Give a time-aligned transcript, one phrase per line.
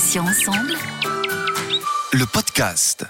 [0.00, 0.72] Patients ensemble.
[2.14, 3.04] Le podcast.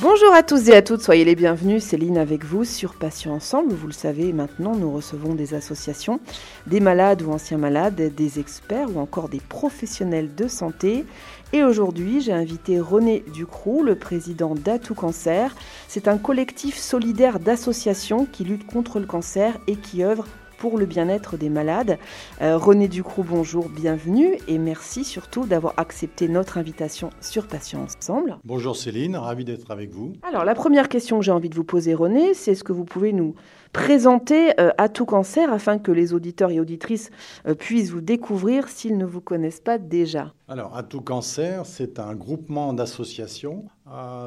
[0.00, 1.84] Bonjour à tous et à toutes, soyez les bienvenus.
[1.84, 3.74] Céline avec vous sur Patients Ensemble.
[3.74, 6.18] Vous le savez, maintenant, nous recevons des associations,
[6.66, 11.04] des malades ou anciens malades, des experts ou encore des professionnels de santé.
[11.52, 15.54] Et aujourd'hui, j'ai invité René Ducroux, le président d'Atout Cancer.
[15.88, 20.26] C'est un collectif solidaire d'associations qui lutte contre le cancer et qui œuvre
[20.62, 21.98] pour le bien-être des malades.
[22.40, 28.38] Euh, René Ducroux, bonjour, bienvenue et merci surtout d'avoir accepté notre invitation sur Patients Ensemble.
[28.44, 30.12] Bonjour Céline, ravi d'être avec vous.
[30.22, 32.84] Alors la première question que j'ai envie de vous poser René, c'est est-ce que vous
[32.84, 33.34] pouvez nous
[33.72, 37.10] présenter euh, à tout cancer afin que les auditeurs et auditrices
[37.48, 40.32] euh, puissent vous découvrir s'ils ne vous connaissent pas déjà?
[40.46, 43.64] Alors à tout cancer, c'est un groupement d'associations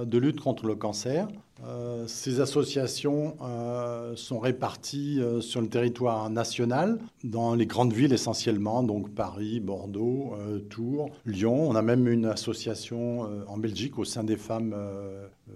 [0.06, 1.28] de lutte contre le cancer
[1.64, 8.14] euh, ces associations euh, sont réparties euh, sur le territoire national, dans les grandes villes
[8.14, 10.36] essentiellement, donc Paris, Bordeaux,
[10.70, 11.70] Tours, Lyon.
[11.70, 14.76] On a même une association en Belgique au sein des femmes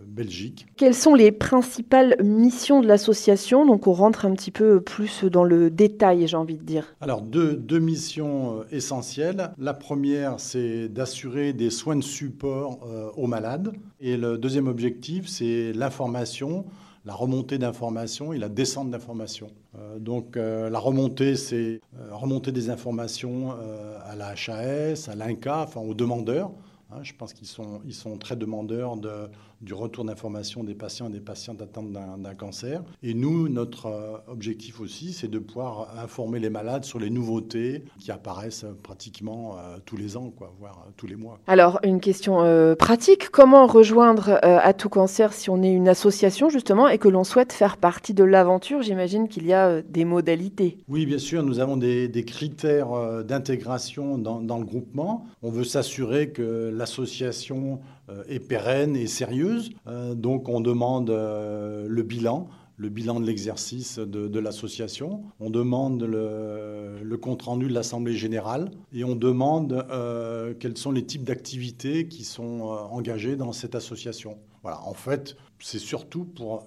[0.07, 0.67] Belgique.
[0.75, 3.65] Quelles sont les principales missions de l'association?
[3.65, 6.95] Donc on rentre un petit peu plus dans le détail, j'ai envie de dire.
[7.01, 9.51] Alors deux, deux missions essentielles.
[9.57, 12.79] La première, c'est d'assurer des soins de support
[13.15, 13.73] aux malades.
[13.99, 16.65] Et le deuxième objectif, c'est l'information
[17.05, 19.49] la remontée d'informations et la descente d'informations.
[19.77, 23.51] Euh, donc euh, la remontée, c'est euh, remonter des informations
[24.05, 26.51] à la HAS, à l'INCA, enfin aux demandeurs.
[26.91, 29.29] Hein, je pense qu'ils sont, ils sont très demandeurs de,
[29.61, 32.83] du retour d'information des patients et des patientes atteintes d'un cancer.
[33.03, 37.83] Et nous, notre euh, objectif aussi, c'est de pouvoir informer les malades sur les nouveautés
[37.99, 41.39] qui apparaissent pratiquement euh, tous les ans, quoi, voire euh, tous les mois.
[41.47, 42.19] Alors, une question
[42.77, 47.23] pratique, comment rejoindre à tout cancer si on est une association justement et que l'on
[47.23, 48.81] souhaite faire partie de l'aventure?
[48.81, 50.77] J'imagine qu'il y a des modalités.
[50.87, 55.25] Oui, bien sûr, nous avons des, des critères d'intégration dans, dans le groupement.
[55.41, 57.79] On veut s'assurer que l'association
[58.09, 59.48] euh, est pérenne et sérieuse.
[59.87, 66.01] Euh, donc on demande euh, le bilan le bilan de l'exercice de, l'association, on demande
[66.01, 69.85] le, compte-rendu de l'Assemblée générale et on demande
[70.61, 74.37] quels sont les types d'activités qui sont engagées dans cette association.
[74.63, 76.63] Voilà, en fait, c'est surtout pour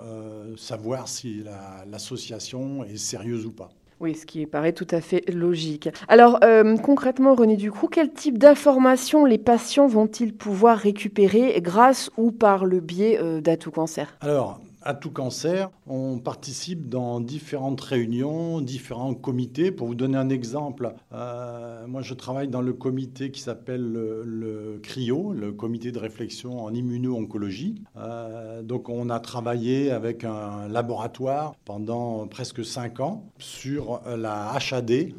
[0.59, 1.45] savoir si
[1.91, 3.71] l'association est sérieuse ou pas.
[4.03, 5.89] Oui, ce qui paraît tout à fait logique.
[6.09, 12.33] Alors, euh, concrètement, René Ducroux, quel type d'informations les patients vont-ils pouvoir récupérer grâce ou
[12.33, 13.41] par le biais euh,
[13.73, 14.17] Cancer?
[14.21, 19.71] Alors, à tout cancer, on participe dans différentes réunions, différents comités.
[19.71, 24.81] Pour vous donner un exemple, euh, moi je travaille dans le comité qui s'appelle le,
[24.83, 27.83] CRIO, le comité de réflexion en immuno-oncologie.
[27.97, 35.13] Euh, donc on a travaillé avec un laboratoire pendant presque cinq ans sur la HAD,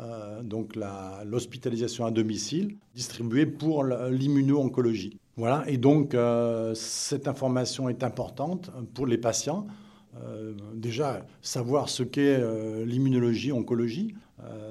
[0.00, 0.76] euh, donc
[1.24, 5.18] l'hospitalisation à domicile, distribuée pour l'immuno-oncologie.
[5.40, 9.66] Voilà, et donc euh, cette information est importante pour les patients.
[10.22, 14.14] Euh, déjà, savoir ce qu'est euh, l'immunologie, oncologie.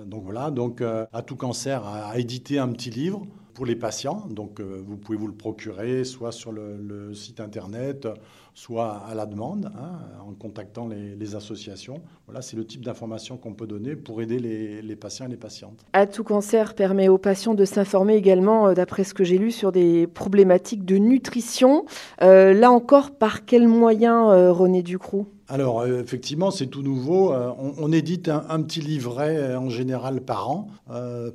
[0.05, 3.25] donc voilà, donc à tout cancer a, édité un petit livre
[3.55, 4.27] pour les patients.
[4.29, 8.07] Donc vous pouvez vous le procurer soit sur le site internet,
[8.53, 12.01] soit à la demande, hein, en contactant les, associations.
[12.25, 15.85] Voilà, c'est le type d'information qu'on peut donner pour aider les, patients et les patientes.
[15.93, 19.51] À tout cancer permet aux patients de s'informer également, euh, d'après ce que j'ai lu,
[19.51, 21.85] sur des problématiques de nutrition.
[22.23, 27.33] Euh, là encore, par quels moyens, euh, René Ducroux alors, effectivement, c'est tout nouveau.
[27.33, 30.67] on, édite un, petit livret en général par an,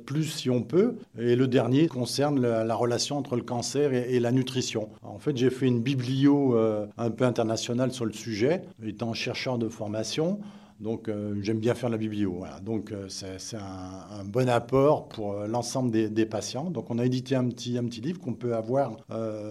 [0.05, 0.95] plus si on peut.
[1.19, 4.89] Et le dernier concerne la, relation entre le cancer et, la nutrition.
[5.03, 6.57] En fait, j'ai fait une biblio
[6.97, 10.39] un peu international sur le sujet, étant chercheur de formation.
[10.79, 12.43] Donc euh, j'aime bien faire la biblio.
[12.61, 16.69] Donc euh, c'est un, bon apport pour euh, l'ensemble des, patients.
[16.69, 18.97] Donc on a édité un petit, un petit livre qu'on peut avoir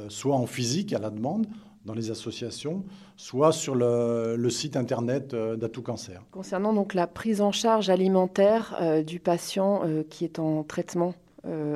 [0.08, 1.47] soit en physique à la demande
[1.84, 2.84] dans les associations,
[3.17, 6.22] soit sur le, le site internet d'Atout Cancer.
[6.31, 11.15] Concernant donc la prise en charge alimentaire du patient qui est en traitement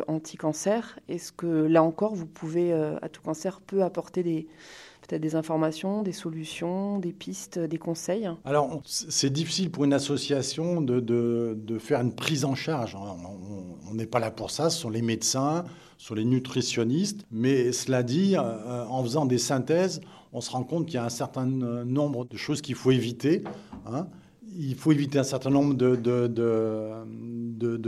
[0.06, 2.72] anti-cancer, est-ce que là encore vous pouvez,
[3.02, 4.48] Atout Cancer peut apporter des
[5.08, 8.28] peut-être des informations, des solutions, des pistes, des conseils?
[8.44, 12.94] Alors, c'est difficile pour une association de, de, faire une prise en charge.
[12.96, 13.47] On
[13.94, 15.64] n'est pas là pour ça, ce sont les médecins,
[15.96, 17.26] ce sont les nutritionnistes.
[17.30, 20.00] Mais cela dit, euh, en faisant des synthèses,
[20.32, 23.44] on se rend compte qu'il y a un certain nombre de choses qu'il faut éviter.
[23.86, 24.06] Hein.
[24.58, 25.94] Il faut éviter un certain nombre de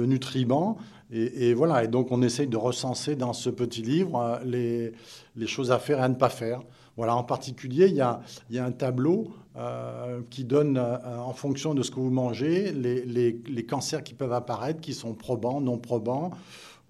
[0.05, 0.79] nutriments.
[1.13, 4.93] Et, voilà, et donc on essaye de recenser dans ce petit livre euh,
[5.35, 6.63] les, choses à faire et à ne pas faire.
[6.97, 8.21] Voilà, en particulier, il y a,
[8.65, 14.05] un tableau euh, qui donne, euh, en fonction de ce que vous mangez, les, cancers
[14.05, 16.31] qui peuvent apparaître, qui sont probants, non probants,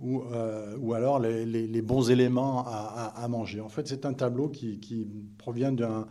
[0.01, 0.23] ou,
[0.95, 3.61] alors les, bons éléments à, à, manger.
[3.61, 5.07] En fait, c'est un tableau qui, qui
[5.39, 6.07] provient d'un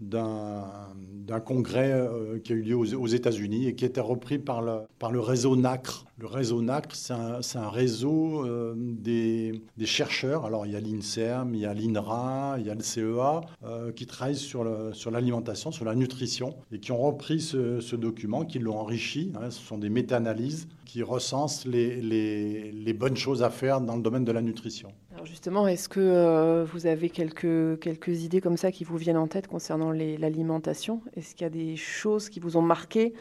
[0.00, 4.62] d'un congrès euh, qui a eu lieu aux, États-Unis et qui a été repris par
[4.62, 6.06] le, par le réseau NACRE.
[6.18, 10.44] Le réseau NACRE, c'est un, réseau euh, des, chercheurs.
[10.44, 13.92] Alors, il y a l'INSERM, il y a l'INRA, il y a le CEA, euh,
[13.92, 14.64] qui travaillent sur
[15.10, 19.32] l'alimentation, sur, la nutrition, et qui ont repris ce, ce document, qui l'ont enrichi.
[19.36, 19.50] Hein.
[19.50, 24.32] ce sont des méta-analyses qui recensent les, bonnes choses à faire dans le domaine de
[24.32, 24.88] la nutrition.
[25.12, 29.18] Alors justement, est-ce que euh, vous avez quelques, quelques idées comme ça qui vous viennent
[29.18, 31.02] en tête concernant l'alimentation?
[31.14, 33.12] Est-ce qu'il y a des choses qui vous ont marqué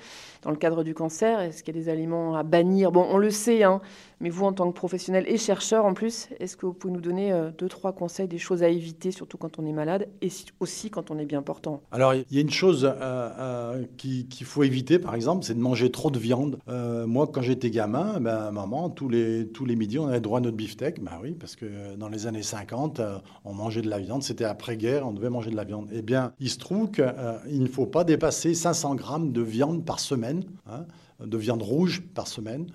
[0.43, 1.41] dans le cadre du cancer?
[1.41, 2.91] Est-ce qu'il y a des aliments à bannir?
[2.91, 3.81] Bon, on le sait, hein,
[4.19, 7.01] mais vous, en tant que professionnel et chercheur en plus, est-ce que vous pouvez nous
[7.01, 10.29] donner euh, deux, trois conseils, des choses à éviter, surtout quand on est malade et
[10.59, 11.81] aussi quand on est bien portant?
[11.91, 15.59] Alors, il y a une chose euh, euh, qu'il faut éviter, par exemple, c'est de
[15.59, 16.59] manger trop de viande.
[16.67, 20.41] moi, quand j'étais gamin, ben, maman, tous les, tous les midis, on avait droit à
[20.41, 21.03] notre beefsteak.
[21.03, 23.01] Ben oui, parce que dans les années 50,
[23.45, 24.23] on mangeait de la viande.
[24.23, 25.89] C'était après-guerre, on devait manger de la viande.
[25.91, 29.99] Eh bien, il se trouve qu'il ne faut pas dépasser 500 grammes de viande par
[29.99, 30.85] semaine, hein,
[31.19, 32.67] de viande rouge par semaine.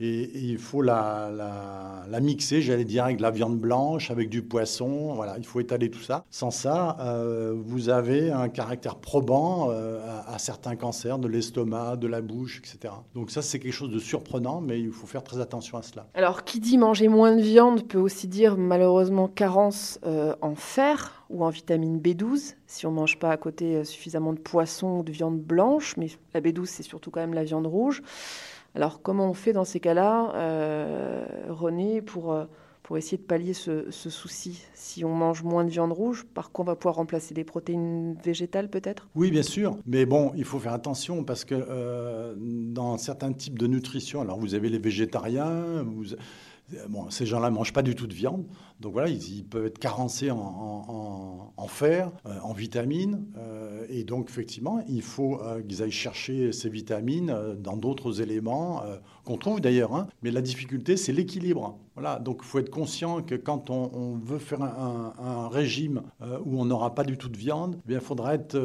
[0.00, 1.30] Et, il faut la,
[2.08, 5.14] la, mixer, j'allais dire, avec de la viande blanche, avec du poisson.
[5.14, 6.24] Voilà, il faut étaler tout ça.
[6.30, 12.06] Sans ça, euh, vous avez un caractère probant euh, à, certains cancers de l'estomac, de
[12.06, 12.94] la bouche, etc.
[13.14, 16.06] Donc ça, c'est quelque chose de surprenant, mais il faut faire très attention à cela.
[16.14, 21.24] Alors, qui dit manger moins de viande peut aussi dire malheureusement carence euh, en fer
[21.30, 25.02] ou en vitamine B12 si on ne mange pas à côté suffisamment de poisson ou
[25.02, 28.02] de viande blanche, mais la B12 c'est surtout quand même la viande rouge.
[28.78, 32.44] Alors comment on fait dans ces cas-là, euh, René, pour, euh,
[32.84, 36.64] pour essayer de pallier ce, souci Si on mange moins de viande rouge, par quoi
[36.64, 39.08] on va pouvoir remplacer des protéines végétales peut-être?
[39.16, 39.76] Oui, bien sûr.
[39.84, 44.38] Mais bon, il faut faire attention parce que euh, dans certains types de nutrition, alors
[44.38, 45.84] vous avez les végétariens,
[47.10, 48.46] ces gens-là ne mangent pas du tout de viande,
[48.80, 54.82] donc voilà, ils, peuvent être carencés en, fer, euh, en vitamines, euh, et donc effectivement,
[54.88, 58.82] il faut euh, qu'ils aillent chercher ces vitamines dans d'autres éléments
[59.24, 59.94] qu'on trouve d'ailleurs.
[59.94, 60.06] Hein.
[60.22, 61.78] mais la difficulté, c'est l'équilibre.
[61.94, 66.02] Voilà, donc il faut être conscient que quand on, veut faire un, régime
[66.44, 68.56] où on n'aura pas du tout de viande, eh il faudra être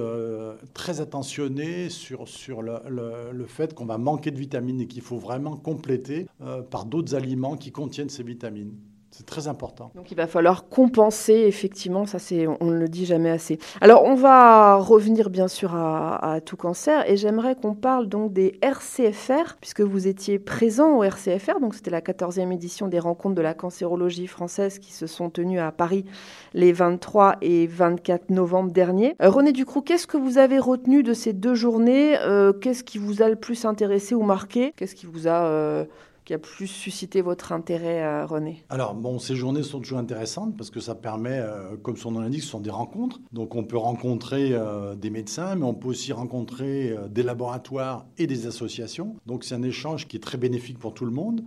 [0.73, 2.79] très attentionné sur, sur le,
[3.31, 6.27] le fait qu'on va manquer de vitamines et qu'il faut vraiment compléter
[6.69, 8.75] par d'autres aliments qui contiennent ces vitamines.
[9.15, 9.91] C'est très important.
[9.93, 13.59] Donc il va falloir compenser, effectivement, ça c'est, on ne le dit jamais assez.
[13.79, 18.57] Alors on va revenir bien sûr à, tout cancer et j'aimerais qu'on parle donc des
[18.63, 23.41] RCFR, puisque vous étiez présent au RCFR, donc c'était la 14e édition des rencontres de
[23.43, 26.05] la cancérologie française qui se sont tenues à Paris
[26.55, 29.15] les 23 et 24 novembre dernier.
[29.21, 32.17] Euh, René Ducroux, qu'est-ce que vous avez retenu de ces deux journées?
[32.21, 34.73] Euh, Qu'est-ce qui vous a le plus intéressé ou marqué?
[34.75, 35.45] Qu'est-ce qui vous a...
[35.45, 35.85] Euh,
[36.25, 38.63] qui a plus suscité votre intérêt, euh, René?
[38.69, 42.21] Alors, bon, ces journées sont toujours intéressantes parce que ça permet, euh, comme son nom
[42.21, 43.19] l'indique, ce sont des rencontres.
[43.31, 48.27] Donc, on peut rencontrer euh, des médecins, mais on peut aussi rencontrer des laboratoires et
[48.27, 49.15] des associations.
[49.25, 51.43] Donc, c'est un échange qui est très bénéfique pour tout le monde.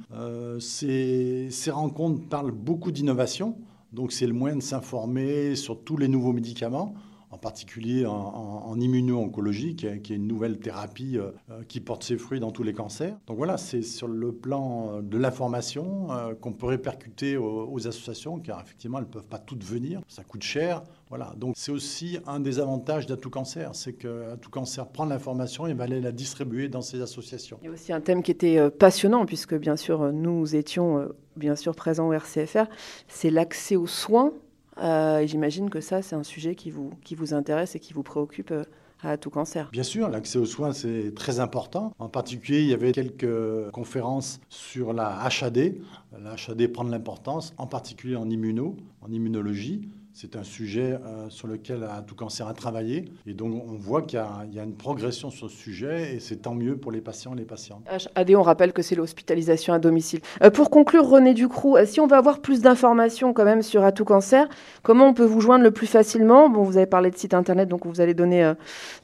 [0.60, 3.56] Ces, ces rencontres parlent beaucoup d'innovation.
[3.92, 6.94] Donc, c'est le moyen de s'informer sur tous les nouveaux médicaments
[7.30, 12.40] en particulier en, immuno-oncologie, qui, est une nouvelle thérapie euh, euh, qui porte ses fruits
[12.40, 13.16] dans tous les cancers.
[13.26, 16.08] Donc voilà, c'est sur le plan euh, de l'information
[16.40, 20.42] qu'on peut répercuter aux, associations, car effectivement, elles ne peuvent pas toutes venir, ça coûte
[20.42, 20.82] cher.
[21.08, 25.74] Voilà, donc c'est aussi un des avantages d'Atout Cancer, c'est qu'Atout Cancer prend l'information et
[25.74, 27.58] va aller la distribuer dans ses associations.
[27.62, 31.54] Il y a aussi un thème qui était passionnant, puisque bien sûr, nous étions bien
[31.54, 32.64] sûr présents au RCFR,
[33.08, 34.32] c'est l'accès aux soins
[34.78, 38.02] euh, j'imagine que ça, c'est un sujet qui vous, qui vous intéresse et qui vous
[38.02, 38.64] préoccupe euh,
[39.02, 39.68] à tout cancer.
[39.72, 41.92] Bien sûr, l'accès aux soins, c'est très important.
[41.98, 45.74] En particulier, il y avait quelques conférences sur la HAD.
[46.18, 49.88] La HAD prend de l'importance, en particulier en immuno, en immunologie.
[50.18, 53.04] C'est un sujet euh, sur lequel Tout Cancer a travaillé.
[53.26, 54.18] Et donc, on voit qu'il
[54.50, 57.36] y, a une progression sur ce sujet et c'est tant mieux pour les patients et
[57.36, 57.86] les patientes.
[58.14, 60.20] HAD, on rappelle que c'est l'hospitalisation à domicile.
[60.42, 63.92] Euh, pour conclure, René Ducroux, euh, si on veut avoir plus d'informations quand même sur
[63.92, 64.48] Tout Cancer,
[64.82, 66.48] comment on peut vous joindre le plus facilement?
[66.48, 68.54] Bon, vous avez parlé de site internet, donc vous allez donner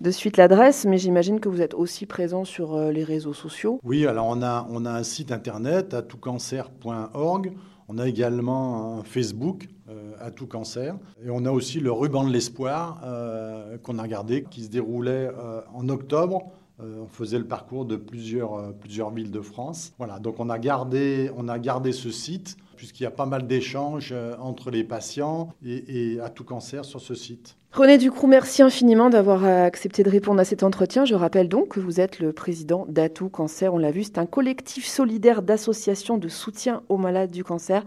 [0.01, 3.81] de suite l'adresse, mais j'imagine que vous êtes aussi présent sur les réseaux sociaux.
[3.85, 7.53] Oui, alors on a, on a un site internet, atoutcancer.org.
[7.89, 9.82] On a également un Facebook euh,
[10.21, 10.97] à tout cancer.
[11.25, 15.31] Et on a aussi le ruban de l'espoir euh, qu'on a regardé, qui se déroulait
[15.37, 16.51] euh, en octobre.
[16.81, 19.93] on faisait le parcours de plusieurs, plusieurs villes de France.
[19.99, 23.47] Voilà, donc on a gardé, on a gardé ce site puisqu'il y a pas mal
[23.47, 27.57] d'échanges entre les patients et à tout cancer sur ce site.
[27.73, 31.07] René Ducroux, merci infiniment d'avoir accepté de répondre à cet entretien.
[31.07, 33.73] Je rappelle donc que vous êtes le président d'Atout Cancer.
[33.73, 37.83] On l'a vu, c'est un collectif solidaire d'associations de soutien aux malades du cancer.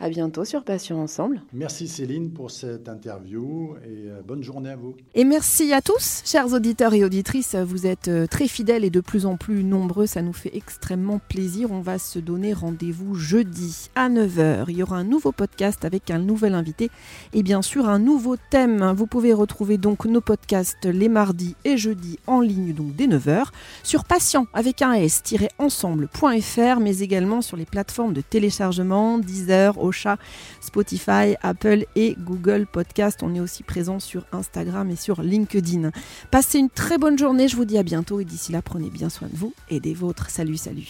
[0.00, 1.40] À bientôt sur Passion Ensemble.
[1.52, 4.96] Merci Céline pour cette interview et euh, bonne journée à vous.
[5.14, 7.54] Et merci à tous, chers auditeurs et auditrices.
[7.54, 10.06] Vous êtes euh, très fidèles et de plus en plus nombreux.
[10.06, 11.70] Ça nous fait extrêmement plaisir.
[11.70, 14.64] On va se donner rendez-vous jeudi à 9h.
[14.68, 16.90] Il y aura un nouveau podcast avec un nouvel invité
[17.32, 18.92] et bien sûr un nouveau thème.
[18.96, 23.46] Vous pouvez retrouver donc nos podcasts les mardis et jeudis en ligne donc dès 9h
[23.82, 30.18] sur patient avec un s-ensemble.fr mais également sur les plateformes de téléchargement Deezer, Ocha,
[30.60, 33.20] Spotify, Apple et Google Podcast.
[33.22, 35.90] On est aussi présent sur Instagram et sur LinkedIn.
[36.30, 39.08] Passez une très bonne journée, je vous dis à bientôt et d'ici là, prenez bien
[39.08, 40.30] soin de vous et des vôtres.
[40.30, 40.88] Salut, salut.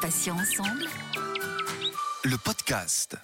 [0.00, 0.86] Patient ensemble.
[2.24, 3.16] Le podcast.